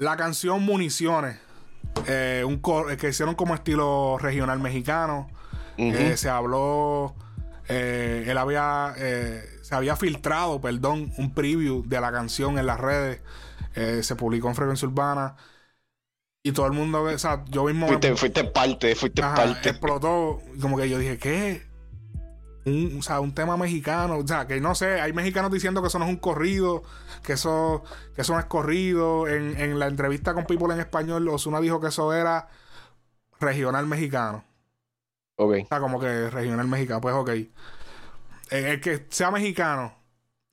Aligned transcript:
La 0.00 0.16
canción 0.16 0.62
Municiones, 0.64 1.36
eh, 2.06 2.42
un 2.46 2.58
cor- 2.58 2.96
que 2.96 3.10
hicieron 3.10 3.34
como 3.34 3.54
estilo 3.54 4.16
regional 4.18 4.58
mexicano. 4.58 5.28
Eh, 5.76 6.16
se 6.16 6.28
habló, 6.30 7.14
eh, 7.68 8.24
él 8.26 8.36
había, 8.38 8.94
eh, 8.96 9.44
se 9.62 9.74
había 9.74 9.96
filtrado, 9.96 10.58
perdón, 10.60 11.12
un 11.18 11.34
preview 11.34 11.82
de 11.86 12.00
la 12.00 12.10
canción 12.12 12.58
en 12.58 12.64
las 12.66 12.80
redes. 12.80 13.20
Se 13.74 14.16
publicó 14.16 14.48
en 14.48 14.54
Frecuencia 14.54 14.88
Urbana. 14.88 15.36
Y 16.42 16.52
todo 16.52 16.64
el 16.66 16.72
mundo, 16.72 17.02
o 17.02 17.18
sea, 17.18 17.44
yo 17.50 17.64
mismo 17.64 17.86
me- 17.86 17.92
Fuiste, 17.92 18.16
fuiste 18.16 18.44
parte, 18.44 18.94
fuiste 18.94 19.20
Ajá, 19.22 19.34
parte. 19.34 19.68
explotó. 19.68 20.40
Como 20.62 20.78
que 20.78 20.88
yo 20.88 20.98
dije, 20.98 21.18
¿qué? 21.18 21.62
Un, 22.70 22.98
o 23.00 23.02
sea, 23.02 23.20
un 23.20 23.34
tema 23.34 23.56
mexicano. 23.56 24.18
O 24.18 24.26
sea, 24.26 24.46
que 24.46 24.60
no 24.60 24.74
sé, 24.74 25.00
hay 25.00 25.12
mexicanos 25.12 25.50
diciendo 25.52 25.82
que 25.82 25.88
eso 25.88 25.98
no 25.98 26.06
es 26.06 26.10
un 26.10 26.18
corrido, 26.18 26.82
que 27.22 27.34
eso, 27.34 27.82
que 28.14 28.22
eso 28.22 28.32
no 28.34 28.40
es 28.40 28.46
corrido. 28.46 29.28
En, 29.28 29.58
en 29.60 29.78
la 29.78 29.86
entrevista 29.88 30.34
con 30.34 30.46
People 30.46 30.72
en 30.74 30.80
español, 30.80 31.28
Osuna 31.28 31.60
dijo 31.60 31.80
que 31.80 31.88
eso 31.88 32.12
era 32.12 32.48
regional 33.40 33.86
mexicano. 33.86 34.44
Ok. 35.36 35.64
O 35.70 35.74
sea, 35.74 35.80
como 35.80 36.00
que 36.00 36.30
regional 36.30 36.66
mexicano. 36.68 37.00
Pues 37.00 37.14
ok. 37.14 37.28
Eh, 37.30 37.48
El 38.50 38.80
que 38.80 39.06
sea 39.10 39.30
mexicano 39.30 39.94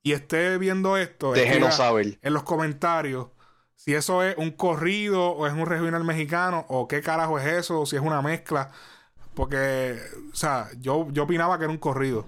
y 0.02 0.12
esté 0.12 0.58
viendo 0.58 0.96
esto, 0.96 1.32
Déjenos 1.32 1.76
saber. 1.76 2.18
en 2.22 2.32
los 2.34 2.42
comentarios 2.44 3.28
si 3.76 3.94
eso 3.94 4.22
es 4.24 4.36
un 4.38 4.52
corrido 4.52 5.30
o 5.32 5.46
es 5.46 5.52
un 5.54 5.66
regional 5.66 6.04
mexicano 6.04 6.66
o 6.68 6.88
qué 6.88 7.02
carajo 7.02 7.38
es 7.38 7.46
eso, 7.46 7.80
o 7.82 7.86
si 7.86 7.96
es 7.96 8.02
una 8.02 8.22
mezcla. 8.22 8.72
Porque, 9.38 9.96
o 10.32 10.34
sea, 10.34 10.66
yo, 10.80 11.06
yo 11.12 11.22
opinaba 11.22 11.56
que 11.58 11.62
era 11.64 11.70
un 11.72 11.78
corrido. 11.78 12.26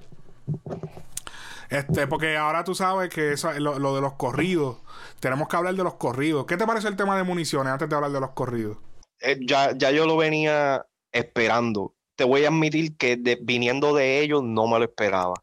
Este, 1.69 2.07
porque 2.07 2.37
ahora 2.37 2.63
tú 2.63 2.77
sabes 2.77 3.11
que 3.11 3.33
eso, 3.33 3.53
lo, 3.59 3.81
lo 3.81 3.97
de 3.97 4.01
los 4.01 4.13
corridos, 4.13 4.77
tenemos 5.19 5.49
que 5.49 5.57
hablar 5.57 5.75
de 5.75 5.83
los 5.83 5.95
corridos. 5.95 6.47
¿Qué 6.47 6.57
te 6.57 6.67
parece 6.69 6.87
el 6.87 6.95
tema 6.95 7.17
de 7.17 7.25
municiones 7.25 7.73
antes 7.73 7.89
de 7.89 7.97
hablar 7.97 8.13
de 8.13 8.21
los 8.21 8.30
corridos? 8.30 8.77
Eh, 9.21 9.41
ya, 9.41 9.73
ya 9.77 9.91
yo 9.91 10.07
lo 10.07 10.17
venía 10.17 10.87
esperando. 11.11 11.95
Te 12.17 12.23
voy 12.23 12.45
a 12.45 12.49
admitir 12.49 12.97
que 12.97 13.17
de- 13.17 13.39
viniendo 13.43 13.93
de 13.93 14.21
ellos 14.21 14.45
no 14.45 14.69
me 14.69 14.79
lo 14.79 14.85
esperaba. 14.85 15.35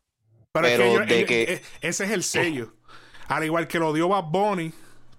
Pero, 0.54 0.68
Pero 0.68 0.70
es 0.70 0.78
que, 0.78 0.94
yo- 0.94 1.00
de 1.06 1.16
ellos- 1.18 1.28
que- 1.28 1.54
eh, 1.56 1.62
ese 1.82 2.06
es 2.06 2.12
el 2.12 2.24
sello. 2.24 2.74
Al 3.28 3.44
igual 3.44 3.68
que 3.68 3.78
lo 3.80 3.92
dio 3.92 4.08
Bad 4.08 4.24
Bunny 4.32 4.72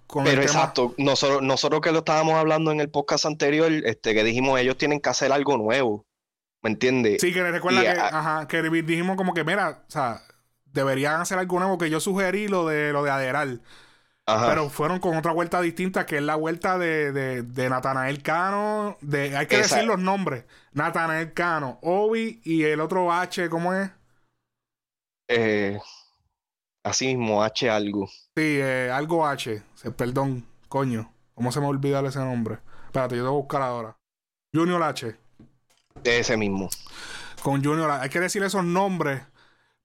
con 0.06 0.24
Pero 0.24 0.40
el 0.40 0.46
tema- 0.46 0.60
exacto, 0.60 0.94
nosotros, 0.96 1.42
nosotros 1.42 1.82
que 1.82 1.92
lo 1.92 1.98
estábamos 1.98 2.36
hablando 2.36 2.72
en 2.72 2.80
el 2.80 2.88
podcast 2.88 3.26
anterior, 3.26 3.70
este, 3.70 4.14
que 4.14 4.24
dijimos 4.24 4.58
ellos 4.58 4.78
tienen 4.78 4.98
que 4.98 5.10
hacer 5.10 5.30
algo 5.30 5.58
nuevo. 5.58 6.06
¿Me 6.62 6.70
entiendes? 6.70 7.20
Sí, 7.20 7.32
que 7.32 7.42
recuerda 7.50 7.80
Y, 7.80 7.84
que, 7.84 8.00
ah, 8.00 8.10
ajá, 8.12 8.48
que 8.48 8.62
dijimos 8.62 9.16
como 9.16 9.32
que, 9.32 9.44
mira, 9.44 9.84
o 9.86 9.90
sea, 9.90 10.22
deberían 10.64 11.20
hacer 11.20 11.38
algo 11.38 11.58
nuevo 11.58 11.78
que 11.78 11.90
yo 11.90 12.00
sugerí 12.00 12.48
lo 12.48 12.66
de 12.66 12.92
lo 12.92 13.02
de 13.04 13.10
Aderal. 13.10 13.62
Ajá. 14.26 14.48
Pero 14.48 14.68
fueron 14.68 15.00
con 15.00 15.16
otra 15.16 15.32
vuelta 15.32 15.60
distinta, 15.62 16.04
que 16.04 16.16
es 16.16 16.22
la 16.22 16.34
vuelta 16.34 16.76
de, 16.76 17.12
de, 17.12 17.42
de 17.42 17.70
Natanael 17.70 18.22
Cano. 18.22 18.98
De, 19.00 19.34
hay 19.36 19.46
que 19.46 19.58
decir 19.58 19.84
los 19.84 19.98
nombres. 19.98 20.44
Natanael 20.72 21.32
Cano, 21.32 21.78
Obi 21.82 22.40
y 22.44 22.64
el 22.64 22.80
otro 22.80 23.10
H, 23.10 23.48
¿cómo 23.48 23.72
es? 23.72 23.90
Eh, 25.28 25.78
así 26.84 27.06
mismo, 27.06 27.42
H 27.42 27.70
algo. 27.70 28.06
Sí, 28.08 28.58
eh, 28.60 28.90
algo 28.92 29.26
H. 29.26 29.62
Perdón, 29.96 30.46
coño. 30.68 31.10
¿Cómo 31.34 31.50
se 31.50 31.60
me 31.60 31.66
olvidó 31.66 32.06
ese 32.06 32.18
nombre? 32.18 32.58
Espérate, 32.86 33.16
yo 33.16 33.22
tengo 33.22 33.36
que 33.36 33.42
buscar 33.42 33.62
ahora. 33.62 33.96
Junior 34.52 34.82
H. 34.82 35.16
Ese 36.04 36.36
mismo. 36.36 36.68
con 37.42 37.62
Junior. 37.64 37.90
Hay 37.90 38.08
que 38.10 38.20
decir 38.20 38.42
esos 38.42 38.64
nombres 38.64 39.22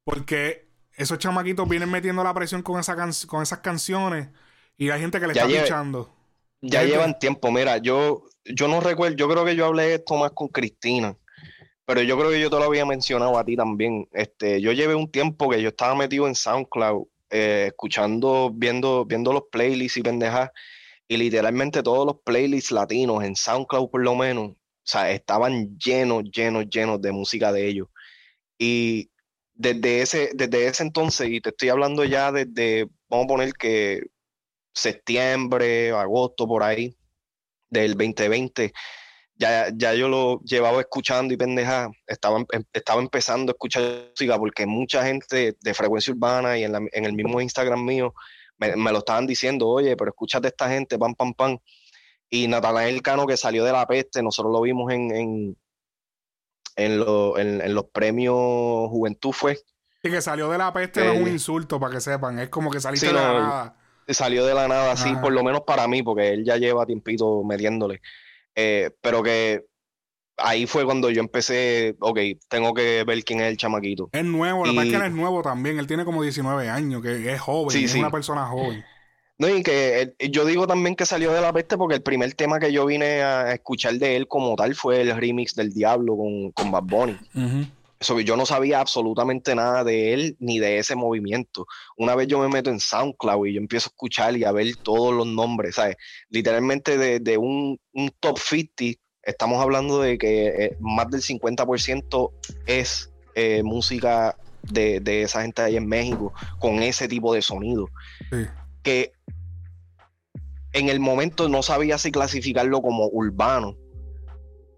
porque 0.04 0.68
esos 0.96 1.18
chamaquitos 1.18 1.68
vienen 1.68 1.90
metiendo 1.90 2.24
la 2.24 2.34
presión 2.34 2.62
con, 2.62 2.80
esa 2.80 2.96
can- 2.96 3.12
con 3.28 3.42
esas 3.44 3.60
canciones 3.60 4.30
y 4.78 4.90
hay 4.90 5.00
gente 5.02 5.20
que 5.20 5.28
le 5.28 5.34
Ya 5.34 5.42
está 5.42 5.52
lleva- 5.54 5.64
pichando. 5.64 6.14
Ya 6.62 6.84
llevan 6.84 7.20
tiempo. 7.20 7.52
Mira, 7.52 7.78
yo, 7.78 8.24
yo 8.46 8.68
no 8.70 8.80
recuerdo, 8.80 9.16
yo 9.18 9.28
creo 9.28 9.44
que 9.44 9.56
yo 9.56 9.66
hablé 9.66 9.96
esto 9.96 10.16
más 10.16 10.32
con 10.32 10.48
Cristina, 10.48 11.16
pero 11.86 12.02
yo 12.02 12.18
creo 12.18 12.30
que 12.32 12.40
yo 12.40 12.50
te 12.50 12.56
lo 12.58 12.64
había 12.64 12.86
mencionado 12.86 13.38
a 13.38 13.44
ti 13.44 13.58
también. 13.58 14.08
Este, 14.14 14.62
yo 14.62 14.72
llevé 14.72 14.96
un 14.96 15.12
tiempo 15.12 15.50
que 15.50 15.62
yo 15.62 15.70
estaba 15.70 15.94
metido 15.94 16.26
en 16.28 16.36
SoundCloud, 16.36 17.06
eh, 17.32 17.66
escuchando, 17.68 18.50
viendo, 18.54 19.04
viendo 19.06 19.34
los 19.34 19.44
playlists 19.52 19.98
y 19.98 20.04
pendejas, 20.04 20.52
y 21.08 21.18
literalmente 21.18 21.84
todos 21.84 22.06
los 22.06 22.16
playlists 22.24 22.72
latinos 22.72 23.24
en 23.26 23.36
SoundCloud 23.36 23.90
por 23.90 24.02
lo 24.02 24.16
menos, 24.16 24.54
o 24.84 24.86
sea, 24.86 25.12
estaban 25.12 25.78
llenos, 25.78 26.24
llenos, 26.26 26.66
llenos 26.70 27.02
de 27.02 27.12
música 27.14 27.54
de 27.54 27.68
ellos. 27.68 27.88
Y 28.58 29.10
desde 29.54 30.02
ese, 30.02 30.32
desde 30.34 30.68
ese 30.68 30.84
entonces, 30.84 31.30
y 31.30 31.40
te 31.40 31.50
estoy 31.50 31.70
hablando 31.70 32.04
ya 32.04 32.32
desde, 32.32 32.88
vamos 33.10 33.26
a 33.26 33.28
poner 33.28 33.54
que 33.54 34.02
septiembre, 34.74 35.92
agosto, 35.92 36.48
por 36.48 36.64
ahí, 36.64 36.98
del 37.70 37.94
2020, 37.96 38.74
ya, 39.36 39.70
ya 39.76 39.94
yo 39.94 40.10
lo 40.10 40.42
llevaba 40.42 40.82
escuchando 40.82 41.34
y 41.34 41.38
pendeja, 41.38 41.90
estaba, 42.08 42.40
em- 42.52 42.66
estaba 42.74 43.02
empezando 43.02 43.52
a 43.52 43.54
escuchar 43.54 44.10
música 44.12 44.38
porque 44.38 44.66
mucha 44.66 45.06
gente 45.06 45.56
de 45.60 45.74
frecuencia 45.74 46.14
urbana 46.14 46.58
y 46.58 46.64
en, 46.66 46.76
el 46.92 47.14
mismo 47.14 47.42
Instagram 47.42 47.84
mío 47.84 48.14
me, 48.58 48.76
me 48.76 48.92
lo 48.92 49.00
estaban 49.00 49.26
diciendo, 49.28 49.68
oye, 49.68 49.96
pero 49.96 50.12
escúchate 50.12 50.48
a 50.48 50.50
esta 50.50 50.70
gente, 50.70 50.98
pam, 50.98 51.16
pam, 51.16 51.34
pam. 51.34 51.58
Y 52.36 52.48
Natanael 52.48 53.02
Cano, 53.04 53.28
que 53.28 53.38
salió 53.38 53.64
de 53.64 53.72
la 53.72 53.86
peste, 53.86 54.24
nosotros 54.24 54.52
lo 54.52 54.62
vimos 54.62 54.92
en, 54.92 55.16
en, 55.16 55.58
en, 56.76 57.00
lo- 57.00 57.38
en- 57.38 57.62
en 57.62 57.76
los 57.76 57.86
premios 57.86 58.34
Juventud, 58.90 59.32
fue. 59.32 59.60
Y 60.02 60.10
que 60.10 60.20
salió 60.22 60.50
de 60.50 60.58
la 60.58 60.74
peste 60.74 61.06
no 61.06 61.14
es 61.14 61.22
un 61.22 61.28
Eh, 61.28 61.32
insulto 61.32 61.80
para 61.80 61.94
que 61.94 62.02
sepan. 62.02 62.40
Es 62.40 62.50
como 62.50 62.72
que 62.72 62.80
saliste 62.80 63.08
sí, 63.08 63.14
de 63.14 63.20
la 63.20 63.28
no, 63.34 63.40
nada. 63.40 63.76
salió 64.08 64.46
de 64.46 64.54
la 64.56 64.68
nada, 64.68 64.94
Ajá. 64.94 65.22
por 65.22 65.32
lo 65.32 65.44
menos 65.44 65.62
para 65.62 65.88
mí, 65.88 66.02
porque 66.02 66.30
él 66.34 66.44
ya 66.44 66.58
lleva 66.58 66.86
tiempito 66.88 67.44
metiéndole. 67.44 68.02
Eh, 68.56 68.90
pero 69.02 69.22
que 69.22 69.66
ahí 70.38 70.66
fue 70.66 70.86
cuando 70.86 71.12
yo 71.12 71.22
empecé, 71.22 71.96
ok, 72.00 72.18
tengo 72.50 72.74
que 72.74 73.04
ver 73.06 73.24
quién 73.24 73.42
es 73.42 73.52
el 73.52 73.58
chamaquito. 73.58 74.10
Es 74.12 74.26
nuevo, 74.26 74.64
que 74.64 74.72
pasa 74.72 74.84
es 74.86 74.90
que 74.90 74.96
él 74.98 75.04
es 75.04 75.12
nuevo 75.14 75.42
también. 75.44 75.78
Él 75.78 75.86
tiene 75.88 76.04
como 76.04 76.24
19 76.24 76.68
años, 76.70 77.02
que 77.04 77.32
es 77.32 77.40
joven, 77.40 77.70
Sí, 77.70 77.86
es 77.86 77.92
sí. 77.92 78.00
una 78.00 78.10
persona 78.10 78.48
joven. 78.48 78.84
No, 79.38 79.50
y 79.50 79.64
que 79.64 80.02
él- 80.02 80.16
yo 80.32 80.46
digo 80.46 80.68
también 80.68 80.96
que 80.96 81.06
salió 81.06 81.32
de 81.34 81.42
la 81.42 81.52
peste 81.52 81.78
porque 81.78 81.96
el 81.96 82.04
primer 82.04 82.34
tema 82.34 82.60
que 82.60 82.72
yo 82.72 82.86
vine 82.86 83.22
a 83.24 83.54
escuchar 83.54 83.96
de 83.96 84.16
él 84.16 84.28
como 84.28 84.56
tal 84.56 84.76
fue 84.76 85.02
el 85.02 85.16
remix 85.16 85.56
del 85.56 85.74
Diablo 85.74 86.16
con, 86.16 86.52
con 86.52 86.72
Bad 86.72 86.84
Bunny. 86.84 87.20
Ujú. 87.36 87.66
Eso 88.00 88.16
que 88.18 88.26
yo 88.26 88.36
no 88.36 88.46
sabía 88.46 88.80
absolutamente 88.82 89.56
nada 89.56 89.84
de 89.86 90.14
él 90.14 90.36
ni 90.40 90.60
de 90.60 90.78
ese 90.78 90.96
movimiento. 90.96 91.66
Una 91.98 92.16
vez 92.16 92.28
yo 92.28 92.38
me 92.40 92.50
meto 92.50 92.70
en 92.70 92.80
SoundCloud 92.82 93.48
y 93.48 93.54
yo 93.54 93.60
empiezo 93.62 93.88
a 93.88 93.92
escuchar 93.92 94.36
y 94.38 94.44
a 94.44 94.52
ver 94.52 94.68
todos 94.84 95.14
los 95.14 95.26
nombres, 95.26 95.76
¿sabes? 95.76 95.96
Literalmente 96.30 96.98
de, 96.98 97.20
de 97.20 97.38
un, 97.38 97.80
un 97.94 98.12
top 98.20 98.38
50, 98.38 99.00
estamos 99.24 99.62
hablando 99.62 100.02
de 100.02 100.18
que 100.18 100.48
eh, 100.48 100.76
más 100.82 101.10
del 101.10 101.22
50% 101.22 102.32
es 102.66 103.10
eh, 103.36 103.64
música 103.64 104.36
de, 104.64 105.00
de 105.00 105.22
esa 105.24 105.42
gente 105.42 105.62
ahí 105.62 105.78
en 105.78 105.88
México 105.88 106.34
con 106.60 106.84
ese 106.84 107.08
tipo 107.08 107.34
de 107.34 107.42
sonido. 107.42 107.88
Sí. 108.32 108.46
Que 108.84 109.12
en 110.74 110.90
el 110.90 111.00
momento 111.00 111.50
no 111.50 111.62
sabía 111.64 111.98
si 111.98 112.12
clasificarlo 112.12 112.82
como 112.82 113.08
urbano, 113.08 113.76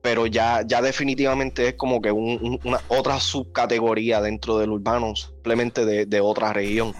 pero 0.01 0.27
ya, 0.27 0.61
ya 0.67 0.81
definitivamente 0.81 1.69
es 1.69 1.73
como 1.75 2.01
que 2.01 2.11
un- 2.11 2.37
un- 2.41 2.59
una 2.63 2.79
otra 2.89 3.19
subcategoría 3.19 4.21
dentro 4.21 4.57
del 4.59 4.69
urbano, 4.71 5.15
simplemente 5.15 5.85
de, 5.85 6.05
de 6.05 6.21
otra 6.21 6.53
región. 6.53 6.93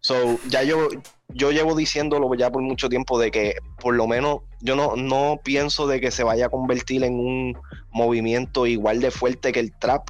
So, 0.00 0.38
ya 0.48 0.62
yo, 0.62 0.88
yo 1.34 1.50
llevo 1.50 1.74
diciéndolo 1.74 2.32
ya 2.34 2.50
por 2.50 2.62
mucho 2.62 2.88
tiempo 2.88 3.18
de 3.18 3.30
que 3.32 3.56
por 3.80 3.94
lo 3.94 4.06
menos 4.06 4.38
yo 4.60 4.76
no, 4.76 4.94
no 4.96 5.40
pienso 5.42 5.86
de 5.88 6.00
que 6.00 6.10
se 6.12 6.22
vaya 6.22 6.46
a 6.46 6.48
convertir 6.48 7.02
en 7.02 7.14
un 7.14 7.58
movimiento 7.90 8.66
igual 8.66 9.00
de 9.00 9.10
fuerte 9.10 9.50
que 9.52 9.60
el 9.60 9.76
trap, 9.76 10.08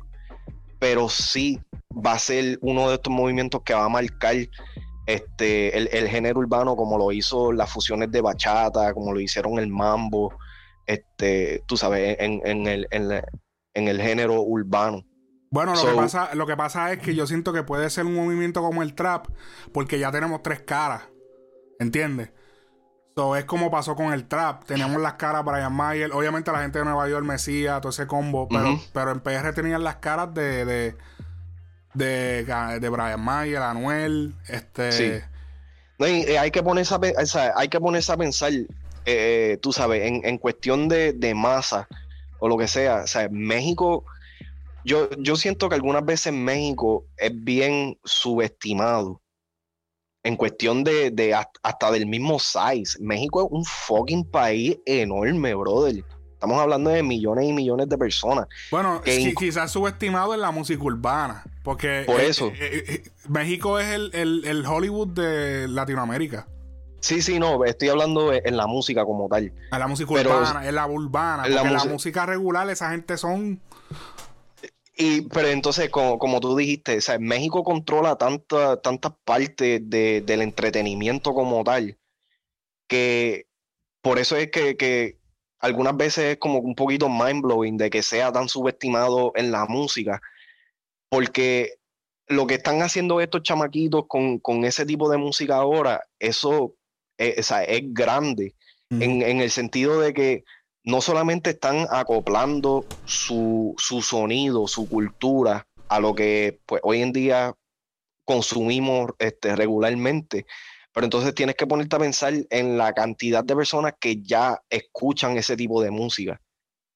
pero 0.79 1.09
sí 1.09 1.59
va 1.91 2.13
a 2.13 2.19
ser 2.19 2.59
uno 2.61 2.91
de 2.91 2.97
estos 2.97 3.13
movimientos 3.13 3.63
que 3.65 3.73
va 3.73 3.87
a 3.87 3.89
marcar 3.89 4.37
este, 5.07 5.77
el, 5.79 5.89
el 5.93 6.09
género 6.09 6.41
urbano 6.41 6.77
como 6.77 6.99
lo 6.99 7.13
hizo 7.13 7.53
las 7.53 7.71
fusiones 7.73 8.11
de 8.11 8.21
bachata, 8.21 8.93
como 8.93 9.13
lo 9.13 9.21
hicieron 9.21 9.59
el 9.59 9.69
mambo, 9.69 10.35
este, 10.87 11.63
tú 11.67 11.77
sabes, 11.77 12.17
en, 12.21 12.41
en 12.45 12.67
el, 12.67 12.87
en, 12.91 13.09
la- 13.09 13.25
en 13.75 13.89
el 13.89 14.01
género 14.01 14.43
urbano. 14.43 15.05
Bueno, 15.51 15.73
lo, 15.73 15.79
So- 15.79 15.91
que 15.91 15.97
pasa, 15.97 16.35
lo 16.35 16.47
que 16.47 16.57
pasa 16.57 16.93
es 16.93 16.99
que 16.99 17.15
yo 17.15 17.27
siento 17.27 17.53
que 17.53 17.63
puede 17.63 17.89
ser 17.91 18.05
un 18.07 18.15
movimiento 18.15 18.63
como 18.63 18.83
el 18.83 18.95
trap, 18.95 19.29
porque 19.73 19.99
ya 19.99 20.11
tenemos 20.11 20.43
tres 20.43 20.61
caras. 20.61 21.03
¿Entiendes? 21.79 22.31
So, 23.15 23.37
es 23.37 23.45
como 23.47 23.71
pasó 23.71 23.95
con 23.97 24.13
el 24.13 24.27
trap. 24.29 24.65
Teníamos 24.65 25.01
las 25.01 25.15
caras 25.15 25.45
Brian 25.45 25.73
Mayer, 25.73 26.13
obviamente 26.13 26.53
la 26.53 26.63
gente 26.63 26.79
de 26.81 26.85
Nueva 26.85 27.09
York, 27.09 27.25
Mesías, 27.25 27.81
todo 27.81 27.91
ese 27.91 28.07
combo, 28.07 28.49
pero, 28.49 28.73
Ujú. 28.75 28.83
pero 28.93 29.11
en 29.13 29.21
PR 29.21 29.53
tenían 29.55 29.83
las 29.85 29.97
caras 29.97 30.35
de, 30.35 30.65
de, 30.65 30.97
de, 31.97 32.45
de 32.81 32.89
Brian 32.89 33.21
Mayer, 33.21 33.63
Anuel, 33.63 34.35
este. 34.49 34.93
Sí. 34.93 35.13
No, 35.99 36.07
eh, 36.07 36.39
hay 36.39 36.51
que 36.51 36.63
ponerse 36.63 36.95
a, 36.95 36.99
o 36.99 37.59
hay 37.59 37.69
que 37.69 37.81
pensar, 38.19 38.53
eh, 39.07 39.59
tú 39.63 39.73
sabes, 39.73 40.03
en, 40.03 40.21
en 40.25 40.39
cuestión 40.39 40.89
de, 40.89 41.13
de 41.13 41.35
masa 41.35 41.89
o 42.39 42.49
lo 42.49 42.59
que 42.59 42.69
sea. 42.69 43.03
O 43.05 43.07
sea, 43.07 43.29
México, 43.31 44.05
yo, 44.85 45.09
yo 45.19 45.37
siento 45.37 45.69
que 45.69 45.75
algunas 45.75 46.05
veces 46.05 46.33
México 46.33 47.07
es 47.17 47.33
bien 47.35 47.99
subestimado 48.05 49.23
en 50.23 50.37
cuestión 50.37 50.85
de, 50.85 51.35
hasta 51.63 51.91
del 51.93 52.07
mismo 52.07 52.39
size. 52.39 52.99
México 53.01 53.47
es 53.47 53.49
un 53.51 53.65
fucking 53.65 54.25
país 54.31 54.77
enorme, 54.85 55.55
brother. 55.55 56.05
Estamos 56.37 56.61
hablando 56.61 56.91
de 56.91 57.03
millones 57.03 57.47
y 57.47 57.53
millones 57.55 57.89
de 57.89 57.97
personas. 57.97 58.47
Bueno, 58.71 59.01
quizás 59.03 59.73
subestimado 59.73 60.35
en 60.35 60.43
la 60.43 60.51
música 60.51 60.83
urbana. 60.83 61.43
Porque 61.63 62.03
Por 62.05 62.21
eh, 62.21 62.29
eso. 62.29 62.49
Eh, 62.49 62.85
eh, 62.89 63.03
México 63.31 63.79
es 63.79 63.87
el, 63.89 64.65
Hollywood 64.67 65.09
de 65.09 65.67
Latinoamérica. 65.67 66.47
Sí, 67.01 67.23
sí, 67.23 67.39
no, 67.39 67.65
estoy 67.65 67.89
hablando 67.89 68.35
en 68.35 68.55
la 68.55 68.67
música 68.67 69.07
como 69.07 69.31
tal. 69.31 69.45
En 69.73 69.79
la 69.79 69.87
música 69.87 70.13
urbana, 70.13 70.69
en 70.69 70.75
la 70.75 70.87
urbana. 70.87 71.45
Porque 71.45 71.71
la, 71.71 71.85
música 71.87 72.27
regular, 72.27 72.69
esa 72.69 72.91
gente 72.91 73.17
son. 73.17 73.59
Y, 74.95 75.23
pero 75.23 75.49
entonces, 75.49 75.89
como, 75.89 76.41
tú 76.41 76.55
dijiste, 76.55 77.01
México 77.19 77.65
controla 77.65 78.17
tantas 78.17 78.83
tanta 78.83 79.17
partes 79.25 79.81
del 79.89 80.43
entretenimiento 80.43 81.33
como 81.33 81.65
tal, 81.65 81.97
que 82.87 83.47
por 84.03 84.19
eso 84.19 84.37
es 84.37 84.51
que, 84.51 85.19
algunas 85.67 85.97
veces 85.97 86.25
es 86.25 86.37
como 86.39 86.61
un 86.61 86.75
poquito 86.75 87.09
mind 87.09 87.43
blowing 87.43 87.77
de 87.77 87.91
que 87.91 88.03
sea 88.03 88.33
tan 88.33 88.49
subestimado 88.49 89.33
en 89.35 89.51
la 89.51 89.67
música, 89.67 90.21
porque 91.09 91.75
lo 92.29 92.47
que 92.47 92.55
están 92.55 92.83
haciendo 92.83 93.21
estos 93.21 93.43
chamaquitos 93.43 94.05
con, 94.09 94.65
ese 94.65 94.87
tipo 94.87 95.11
de 95.11 95.17
música 95.17 95.57
ahora, 95.57 96.03
eso 96.19 96.75
es, 97.19 97.51
es 97.51 97.83
grande, 97.93 98.55
en, 98.91 99.23
en, 99.23 99.41
el 99.41 99.51
sentido 99.51 100.01
de 100.01 100.15
que 100.15 100.45
no 100.85 101.01
solamente 101.01 101.51
están 101.51 101.89
acoplando 101.91 102.85
su, 103.05 103.75
sonido, 103.77 104.69
su 104.69 104.89
cultura 104.89 105.67
a 105.89 105.99
lo 105.99 106.15
que 106.15 106.61
pues, 106.65 106.81
hoy 106.85 107.03
en 107.03 107.13
día 107.13 107.55
consumimos 108.25 109.11
este, 109.19 109.57
regularmente, 109.57 110.47
pero 110.97 111.05
entonces 111.05 111.35
tienes 111.35 111.57
que 111.57 111.67
ponerte 111.67 111.95
a 111.95 111.99
pensar 111.99 112.33
en 112.49 112.79
la 112.79 112.95
cantidad 112.95 113.45
de 113.45 113.55
personas 113.55 113.93
que 114.01 114.23
ya 114.23 114.63
escuchan 114.71 115.37
ese 115.37 115.55
tipo 115.55 115.83
de 115.83 115.91
música. 115.91 116.41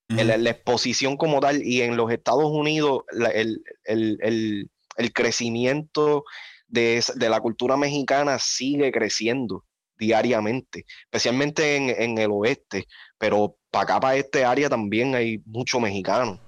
en 0.09 0.25
la, 0.43 0.49
exposición 0.49 1.17
como 1.17 1.39
tal 1.39 1.61
y 1.63 1.83
en 1.83 1.95
los 1.95 2.11
Estados 2.11 2.45
Unidos 2.45 3.03
el, 3.83 4.71
crecimiento 5.13 6.23
de, 6.67 7.03
la 7.15 7.39
cultura 7.41 7.77
mexicana 7.77 8.39
sigue 8.39 8.91
creciendo 8.91 9.65
diariamente, 9.99 10.85
especialmente 11.03 11.75
en, 11.75 11.89
en, 11.89 12.17
el 12.17 12.31
oeste, 12.31 12.87
pero 13.19 13.55
para 13.69 13.83
acá, 13.83 13.99
para 13.99 14.15
este 14.15 14.43
área 14.43 14.67
también 14.67 15.13
hay 15.13 15.43
mucho 15.45 15.79
mexicano, 15.79 16.39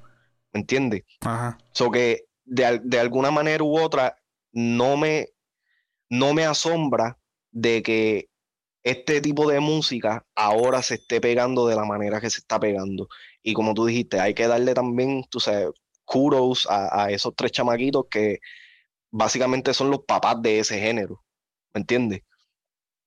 ¿me 0.53 0.61
entiendes? 0.61 1.03
Ajá. 1.21 1.59
So 1.71 1.91
que 1.91 2.25
de, 2.45 2.99
alguna 2.99 3.29
manera 3.29 3.63
u 3.63 3.77
otra 3.77 4.17
no 4.51 4.97
me, 4.97 5.27
no 6.09 6.33
me 6.33 6.45
asombra 6.45 7.19
de 7.53 7.81
que 7.81 8.29
este 8.83 9.21
tipo 9.21 9.49
de 9.49 9.61
música 9.61 10.25
ahora 10.35 10.81
se 10.81 10.95
esté 10.95 11.21
pegando 11.21 11.67
de 11.67 11.75
la 11.75 11.85
manera 11.85 12.19
que 12.19 12.29
se 12.29 12.39
está 12.39 12.59
pegando. 12.59 13.07
Y 13.41 13.53
como 13.53 13.73
tú 13.73 13.85
dijiste, 13.85 14.19
hay 14.19 14.33
que 14.33 14.47
darle 14.47 14.73
también, 14.73 15.23
tú 15.29 15.39
sabes, 15.39 15.69
kudos 16.03 16.67
a, 16.69 17.09
esos 17.11 17.33
tres 17.35 17.51
chamaquitos 17.51 18.05
que 18.09 18.39
básicamente 19.09 19.73
son 19.73 19.89
los 19.89 20.01
papás 20.05 20.41
de 20.41 20.59
ese 20.59 20.79
género. 20.79 21.23
¿Me 21.73 21.81
entiendes? 21.81 22.23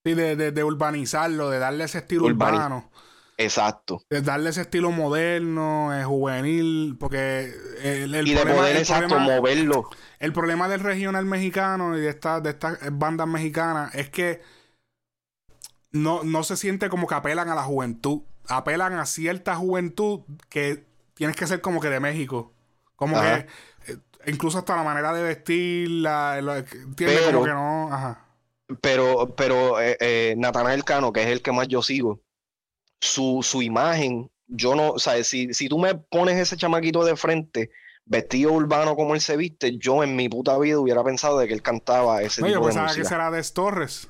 Sí, 0.03 0.13
de, 0.13 0.63
urbanizarlo, 0.63 1.49
de 1.49 1.59
darle 1.59 1.83
ese 1.83 1.99
estilo 1.99 2.25
urbano. 2.25 2.89
Exacto. 3.37 4.01
Darle 4.09 4.49
ese 4.49 4.61
estilo 4.61 4.91
moderno, 4.91 5.93
es 5.93 6.05
juvenil, 6.05 6.97
porque 6.99 7.53
el, 7.83 8.27
y 8.27 8.33
problema, 8.33 8.51
de 8.51 8.57
poder, 8.57 8.77
exacto, 8.77 9.19
moverlo. 9.19 9.89
El 10.17 10.33
problema 10.33 10.67
del 10.67 10.79
regional 10.79 11.25
mexicano 11.25 11.95
y 11.95 12.01
de 12.01 12.09
estas 12.09 12.41
de 12.41 12.49
estas 12.49 12.79
bandas 12.91 13.27
mexicanas 13.27 13.93
es 13.93 14.09
que 14.09 14.41
no, 15.91 16.23
no 16.23 16.43
se 16.43 16.57
siente 16.57 16.89
como 16.89 17.05
que 17.05 17.13
apelan 17.13 17.49
a 17.49 17.55
la 17.55 17.63
juventud. 17.63 18.21
Apelan 18.47 18.93
a 18.93 19.05
cierta 19.05 19.55
juventud 19.55 20.21
que 20.49 20.85
tienes 21.13 21.35
que 21.35 21.45
ser 21.45 21.61
como 21.61 21.79
que 21.79 21.89
de 21.89 21.99
México. 21.99 22.53
Como 22.95 23.21
que 23.21 23.45
eh, 23.87 23.97
incluso 24.25 24.57
hasta 24.57 24.75
la 24.75 24.83
manera 24.83 25.13
de 25.13 25.21
vestir, 25.21 25.89
la, 25.89 26.65
como 27.29 27.43
que 27.43 27.51
no. 27.51 27.93
Ajá. 27.93 28.25
Pero, 28.81 29.35
pero 29.35 29.79
eh, 29.79 29.95
eh, 29.99 30.35
Natanael 30.37 30.83
Cano, 30.83 31.13
que 31.13 31.21
es 31.21 31.29
el 31.29 31.41
que 31.41 31.51
más 31.51 31.67
yo 31.67 31.81
sigo, 31.81 32.19
su, 32.99 33.39
su 33.43 33.61
imagen, 33.61 34.29
yo 34.47 34.75
no, 34.75 34.91
o 34.91 34.99
sea, 34.99 35.23
si, 35.23 35.53
si 35.53 35.67
tú 35.69 35.77
me 35.77 35.95
pones 35.95 36.37
ese 36.37 36.57
chamaquito 36.57 37.03
de 37.03 37.15
frente, 37.15 37.69
vestido 38.05 38.53
urbano 38.53 38.95
como 38.95 39.13
él 39.13 39.21
se 39.21 39.37
viste, 39.37 39.77
yo 39.77 40.03
en 40.03 40.15
mi 40.15 40.29
puta 40.29 40.57
vida 40.57 40.79
hubiera 40.79 41.03
pensado 41.03 41.39
de 41.39 41.47
que 41.47 41.53
él 41.53 41.61
cantaba 41.61 42.21
ese 42.21 42.41
no, 42.41 42.47
tipo 42.47 42.59
yo 42.59 42.65
pensaba 42.65 42.93
que 42.93 43.05
será 43.05 43.31
de 43.31 43.43
Torres. 43.43 44.09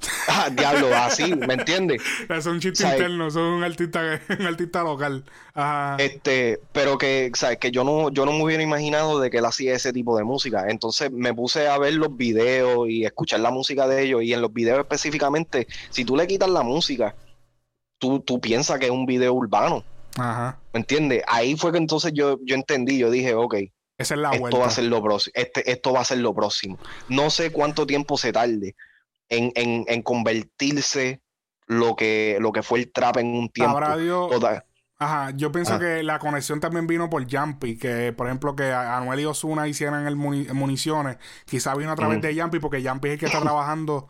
Ah, 0.28 0.48
diablo, 0.48 0.94
así, 0.94 1.34
¿me 1.34 1.54
entiendes? 1.54 2.00
Es 2.28 2.46
un 2.46 2.60
chiste 2.60 2.86
interno, 2.86 3.26
es 3.26 3.34
un 3.34 3.64
artista, 3.64 4.20
un 4.38 4.46
artista 4.46 4.84
local. 4.84 5.24
Este, 5.98 6.60
pero 6.70 6.98
que, 6.98 7.32
¿sabes? 7.34 7.58
Que 7.58 7.72
yo 7.72 7.82
no, 7.82 8.10
yo 8.10 8.24
no 8.24 8.32
me 8.32 8.44
hubiera 8.44 8.62
imaginado 8.62 9.18
de 9.18 9.28
que 9.28 9.38
él 9.38 9.44
hacía 9.44 9.74
ese 9.74 9.92
tipo 9.92 10.16
de 10.16 10.22
música. 10.22 10.66
Entonces 10.68 11.10
me 11.10 11.34
puse 11.34 11.66
a 11.66 11.78
ver 11.78 11.94
los 11.94 12.16
videos 12.16 12.88
y 12.88 13.04
escuchar 13.04 13.40
la 13.40 13.50
música 13.50 13.88
de 13.88 14.04
ellos. 14.04 14.22
Y 14.22 14.32
en 14.32 14.40
los 14.40 14.52
videos 14.52 14.78
específicamente, 14.78 15.66
si 15.90 16.04
tú 16.04 16.16
le 16.16 16.28
quitas 16.28 16.48
la 16.48 16.62
música, 16.62 17.16
tú, 17.98 18.20
tú 18.20 18.40
piensas 18.40 18.78
que 18.78 18.86
es 18.86 18.90
un 18.90 19.06
video 19.06 19.34
urbano. 19.34 19.84
Ajá. 20.16 20.58
¿Me 20.72 20.80
entiendes? 20.80 21.22
Ahí 21.26 21.56
fue 21.56 21.72
que 21.72 21.78
entonces 21.78 22.12
yo, 22.14 22.38
yo 22.44 22.54
entendí, 22.54 22.98
yo 22.98 23.10
dije, 23.10 23.34
ok. 23.34 23.54
Esa 23.98 24.14
es 24.14 24.20
la 24.20 24.30
esto 24.30 24.58
va 24.58 24.66
a 24.66 24.70
ser 24.70 24.84
lo 24.84 25.02
próximo. 25.02 25.32
Este, 25.34 25.70
esto 25.70 25.92
va 25.92 26.00
a 26.00 26.04
ser 26.04 26.18
lo 26.18 26.34
próximo. 26.34 26.78
No 27.08 27.30
sé 27.30 27.50
cuánto 27.50 27.86
tiempo 27.86 28.16
se 28.16 28.32
tarde 28.32 28.76
en, 29.28 29.52
en, 29.56 29.84
en 29.88 30.02
convertirse 30.02 31.20
lo 31.66 31.96
que, 31.96 32.38
lo 32.40 32.52
que 32.52 32.62
fue 32.62 32.78
el 32.78 32.92
trap 32.92 33.18
en 33.18 33.26
un 33.26 33.48
tiempo. 33.48 33.78
Ajá, 35.00 35.30
yo 35.36 35.52
pienso 35.52 35.78
que 35.78 36.02
la 36.02 36.18
conexión 36.18 36.58
también 36.58 36.88
vino 36.88 37.08
por 37.08 37.24
Jumpy, 37.30 37.78
que 37.78 38.12
por 38.12 38.26
ejemplo 38.26 38.56
que 38.56 38.72
Anuel 38.72 39.20
y 39.20 39.24
Osuna 39.26 39.68
hicieran 39.68 40.08
el 40.08 40.16
municiones, 40.16 41.18
quizá 41.44 41.76
vino 41.76 41.92
a 41.92 41.94
través 41.94 42.20
de 42.20 42.34
Jumpy, 42.40 42.58
porque 42.58 42.82
Jumpy 42.82 43.08
es 43.08 43.14
el 43.14 43.20
que 43.20 43.26
está 43.26 43.40
trabajando 43.40 44.08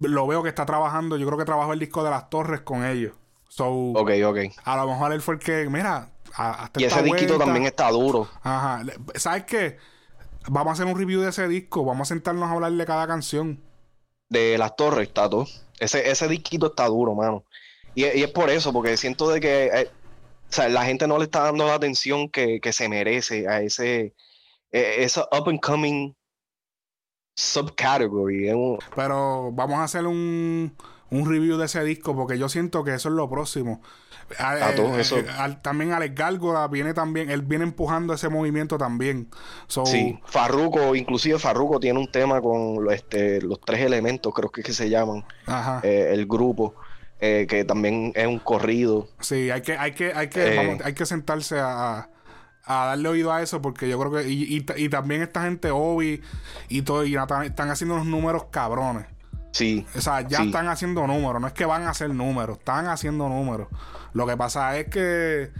lo 0.00 0.26
veo 0.26 0.42
que 0.42 0.48
está 0.48 0.66
trabajando. 0.66 1.16
Yo 1.16 1.26
creo 1.26 1.38
que 1.38 1.44
trabajó 1.44 1.72
el 1.72 1.78
disco 1.78 2.02
de 2.04 2.10
las 2.10 2.30
torres 2.30 2.60
con 2.62 2.84
ellos. 2.84 3.12
So, 3.48 3.68
ok, 3.68 4.10
ok. 4.24 4.38
A 4.64 4.76
lo 4.76 4.86
mejor 4.86 5.12
él 5.12 5.20
fue 5.20 5.34
el 5.34 5.40
que, 5.40 5.68
mira, 5.68 6.10
hasta 6.34 6.80
Y 6.80 6.84
ese 6.84 7.02
disquito 7.02 7.38
también 7.38 7.66
está 7.66 7.90
duro. 7.90 8.28
Ajá. 8.42 8.82
¿Sabes 9.14 9.44
qué? 9.44 9.78
Vamos 10.48 10.70
a 10.70 10.72
hacer 10.72 10.86
un 10.86 10.98
review 10.98 11.20
de 11.20 11.28
ese 11.28 11.46
disco. 11.48 11.84
Vamos 11.84 12.08
a 12.08 12.14
sentarnos 12.14 12.48
a 12.48 12.52
hablar 12.52 12.72
de 12.72 12.86
cada 12.86 13.06
canción. 13.06 13.60
De 14.28 14.56
las 14.56 14.74
torres, 14.76 15.08
está 15.08 15.28
todo. 15.28 15.46
Ese, 15.78 16.10
ese 16.10 16.26
disquito 16.28 16.68
está 16.68 16.86
duro, 16.86 17.14
mano. 17.14 17.44
Y, 17.94 18.04
es 18.04 18.30
por 18.30 18.48
eso, 18.48 18.72
porque 18.72 18.96
siento 18.96 19.28
de 19.28 19.40
que 19.40 19.66
eh, 19.66 19.90
o 20.52 20.54
sea, 20.54 20.68
la 20.68 20.84
gente 20.84 21.06
no 21.06 21.16
le 21.16 21.24
está 21.24 21.44
dando 21.44 21.66
la 21.66 21.74
atención 21.74 22.28
que, 22.28 22.60
que 22.60 22.74
se 22.74 22.86
merece 22.86 23.48
a 23.48 23.62
ese, 23.62 24.14
e, 24.70 25.02
ese 25.02 25.20
up 25.20 25.48
and 25.48 25.60
coming 25.60 26.14
subcategory. 27.42 28.50
Pero 28.94 29.50
vamos 29.52 29.78
a 29.78 29.84
hacer 29.84 30.06
un, 30.06 30.74
un 31.10 31.28
review 31.28 31.58
de 31.58 31.66
ese 31.66 31.82
disco 31.84 32.14
porque 32.14 32.38
yo 32.38 32.48
siento 32.48 32.84
que 32.84 32.94
eso 32.94 33.08
es 33.08 33.14
lo 33.14 33.28
próximo. 33.28 33.80
A, 34.38 34.70
todo 34.74 34.98
eso. 34.98 35.18
Eh, 35.18 35.26
también 35.60 35.92
Alex 35.92 36.14
Gárgola 36.14 36.66
viene 36.68 36.94
también, 36.94 37.30
él 37.30 37.42
viene 37.42 37.64
empujando 37.64 38.14
ese 38.14 38.28
movimiento 38.30 38.78
también. 38.78 39.28
sí, 39.66 40.18
Farruko, 40.24 40.94
inclusive 40.94 41.38
Farruko 41.38 41.80
tiene 41.80 41.98
un 41.98 42.10
tema 42.10 42.40
con 42.40 42.90
este, 42.90 43.42
los 43.42 43.60
tres 43.60 43.80
elementos, 43.80 44.32
creo 44.32 44.50
que, 44.50 44.62
que 44.62 44.72
se 44.72 44.88
llaman, 44.88 45.24
eh, 45.82 46.10
el 46.12 46.26
grupo. 46.26 46.74
Eh, 47.24 47.46
que 47.48 47.64
también 47.64 48.12
es 48.16 48.26
un 48.26 48.40
corrido. 48.40 49.06
Sí, 49.20 49.48
hay 49.48 49.62
que, 49.62 49.76
hay 49.76 49.92
que, 49.92 50.12
hay 50.12 50.28
que, 50.28 50.78
hay 50.82 50.92
que 50.92 51.06
sentarse 51.06 51.56
a, 51.60 52.08
a 52.64 52.86
darle 52.86 53.08
oído 53.08 53.32
a 53.32 53.42
eso 53.42 53.60
porque 53.60 53.88
yo 53.88 53.98
creo 53.98 54.12
que 54.12 54.30
y, 54.30 54.64
y, 54.76 54.88
también 54.88 55.22
esta 55.22 55.42
gente 55.42 55.70
Obi 55.70 56.22
y 56.68 56.82
todo 56.82 57.04
y 57.04 57.16
están 57.16 57.70
haciendo 57.70 57.94
unos 57.94 58.06
números 58.06 58.46
cabrones. 58.50 59.06
Sí 59.52 59.84
o 59.96 60.00
sea 60.00 60.22
ya 60.22 60.42
están 60.42 60.68
haciendo 60.68 61.06
números 61.06 61.40
no 61.40 61.46
es 61.46 61.52
que 61.52 61.66
van 61.66 61.82
a 61.82 61.90
hacer 61.90 62.10
números 62.10 62.58
están 62.58 62.86
haciendo 62.86 63.28
números. 63.28 63.68
Lo 64.14 64.26
que 64.26 64.36
pasa 64.36 64.78
es 64.78 64.88
que 64.88 65.50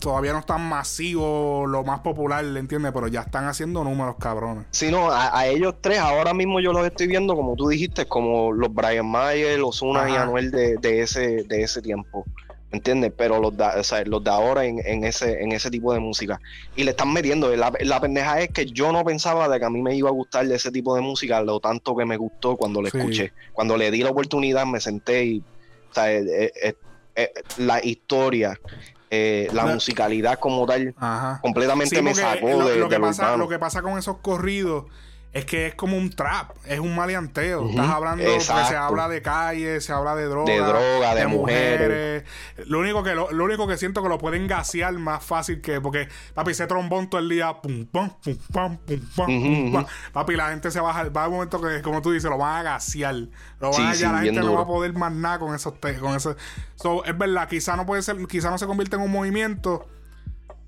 todavía 0.00 0.32
no 0.32 0.38
están 0.38 0.66
masivos 0.66 1.68
lo 1.68 1.84
más 1.84 2.00
popular 2.00 2.44
¿entiendes? 2.44 2.92
pero 2.92 3.08
ya 3.08 3.20
están 3.20 3.46
haciendo 3.46 3.84
números 3.84 4.16
cabrones. 4.18 4.64
Sí 4.70 4.90
no 4.90 5.10
a, 5.12 5.46
ellos 5.46 5.74
tres 5.80 5.98
ahora 5.98 6.32
mismo 6.32 6.60
yo 6.60 6.72
los 6.72 6.86
estoy 6.86 7.06
viendo 7.06 7.36
como 7.36 7.54
tú 7.54 7.68
dijiste 7.68 8.06
como 8.06 8.52
los 8.52 8.72
Brian 8.72 9.06
Mayer 9.06 9.58
los 9.58 9.82
Una 9.82 10.08
y 10.08 10.16
Anuel 10.16 10.50
de, 10.50 10.76
de 10.78 11.02
ese 11.02 11.44
de 11.44 11.62
ese 11.62 11.82
tiempo 11.82 12.24
¿entiendes? 12.72 13.12
Pero 13.16 13.40
los 13.40 13.56
de, 13.56 13.64
o 13.64 13.84
sea, 13.84 14.04
los 14.04 14.22
de 14.22 14.30
ahora 14.30 14.64
en, 14.64 14.80
en, 14.84 15.04
ese, 15.04 15.42
en 15.42 15.52
ese 15.52 15.70
tipo 15.70 15.92
de 15.92 16.00
música. 16.00 16.40
Y 16.76 16.84
le 16.84 16.90
están 16.92 17.12
metiendo. 17.12 17.54
La, 17.56 17.72
la, 17.80 18.00
pendeja 18.00 18.40
es 18.40 18.50
que 18.50 18.66
yo 18.66 18.92
no 18.92 19.04
pensaba 19.04 19.48
de 19.48 19.58
que 19.58 19.64
a 19.64 19.70
mí 19.70 19.82
me 19.82 19.94
iba 19.94 20.08
a 20.08 20.12
gustar 20.12 20.46
de 20.46 20.54
ese 20.54 20.70
tipo 20.70 20.94
de 20.94 21.00
música, 21.00 21.40
lo 21.42 21.60
tanto 21.60 21.96
que 21.96 22.04
me 22.04 22.16
gustó 22.16 22.56
cuando 22.56 22.80
lo 22.80 22.88
escuché. 22.88 23.32
Cuando 23.52 23.76
le 23.76 23.90
di 23.90 24.02
la 24.02 24.10
oportunidad, 24.10 24.66
me 24.66 24.80
senté 24.80 25.24
y, 25.24 25.38
o 25.90 25.94
sea, 25.94 26.12
eh, 26.12 26.52
eh, 26.62 26.74
eh, 27.16 27.32
la 27.58 27.84
historia. 27.84 28.58
la, 29.10 29.66
musicalidad 29.66 30.38
como 30.38 30.66
tal 30.66 30.94
completamente 31.42 32.00
me 32.00 32.14
sacó 32.14 32.50
lo, 32.50 32.68
de, 32.68 32.76
lo 32.76 32.88
que 32.88 33.00
pasa, 33.00 33.36
lo 33.36 33.48
que 33.48 33.58
pasa 33.58 33.82
con 33.82 33.98
esos 33.98 34.18
corridos 34.18 34.84
es 35.32 35.44
que 35.44 35.68
es 35.68 35.74
como 35.76 35.96
un 35.96 36.10
trap, 36.10 36.56
es 36.66 36.80
un 36.80 36.96
maleanteo. 36.96 37.68
Estás 37.68 37.88
hablando, 37.88 38.24
que 38.24 38.40
se 38.40 38.52
habla 38.52 39.08
de 39.08 39.22
calle, 39.22 39.80
se 39.80 39.92
habla 39.92 40.16
de 40.16 40.24
droga, 40.24 40.52
de, 40.52 40.58
droga, 40.58 41.14
de, 41.14 41.26
mujeres. 41.28 42.24
Lo 42.66 42.80
único 42.80 43.04
que 43.04 43.14
lo, 43.14 43.28
único 43.28 43.68
que 43.68 43.76
siento 43.76 44.02
que 44.02 44.08
lo 44.08 44.18
pueden 44.18 44.48
gasear 44.48 44.92
más 44.94 45.22
fácil 45.22 45.60
que 45.60 45.80
porque 45.80 46.08
papi 46.34 46.50
ese 46.50 46.66
trombón 46.66 47.08
todo 47.08 47.20
el 47.20 47.28
día 47.28 47.60
pum 47.62 47.86
pum 47.86 48.10
pum 48.20 48.36
pum 48.52 48.78
pum 49.14 49.72
pum, 49.72 49.86
papi 50.12 50.34
la 50.34 50.50
gente 50.50 50.72
se 50.72 50.80
baja, 50.80 51.08
va 51.10 51.24
a 51.24 51.28
un 51.28 51.34
momento 51.34 51.60
que 51.60 51.80
como 51.80 52.02
tú 52.02 52.10
dices 52.10 52.28
lo 52.28 52.36
van 52.36 52.56
a 52.56 52.62
gasear, 52.72 53.14
lo 53.60 53.70
van 53.70 53.82
a 53.82 54.12
la 54.12 54.18
gente 54.18 54.40
no 54.40 54.54
va 54.54 54.62
a 54.62 54.66
poder 54.66 54.94
más 54.94 55.12
nada 55.12 55.38
con 55.38 55.54
esos 55.54 55.74
con 56.00 56.16
eso. 56.16 56.34
es 57.04 57.18
verdad, 57.18 57.48
quizá 57.48 57.76
no 57.76 57.86
puede 57.86 58.02
ser, 58.02 58.16
quizá 58.26 58.50
no 58.50 58.58
se 58.58 58.66
convierte 58.66 58.96
en 58.96 59.02
un 59.02 59.12
movimiento, 59.12 59.86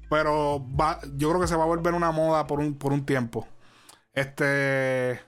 pero 0.09 0.64
va, 0.81 1.00
yo 1.16 1.31
creo 1.31 1.40
que 1.40 1.49
se 1.49 1.57
va 1.57 1.64
a 1.64 1.66
volver 1.66 1.95
una 1.95 2.12
moda 2.12 2.47
por 2.47 2.61
un 2.61 2.75
por 2.75 2.92
un 2.92 3.04
tiempo. 3.04 3.49
Este. 4.12 5.21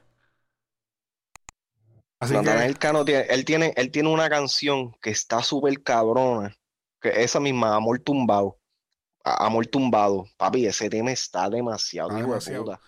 Así 2.19 2.35
que... 2.35 2.75
Cano 2.79 3.05
tiene, 3.05 3.23
él 3.29 3.45
tiene, 3.45 3.73
él 3.76 3.91
tiene 3.91 4.09
una 4.09 4.29
canción 4.29 4.95
que 5.00 5.11
está 5.11 5.43
súper 5.43 5.83
cabrona. 5.83 6.57
Que 7.00 7.23
esa 7.23 7.41
misma, 7.41 7.75
Amor 7.75 7.99
Tumbado. 8.00 8.59
Amor 9.25 9.67
Tumbado. 9.67 10.26
Papi, 10.37 10.67
ese 10.67 10.88
tema 10.88 11.12
está 11.12 11.49
demasiado, 11.49 12.11
ah, 12.12 12.17
de 12.17 12.25
puta. 12.59 12.81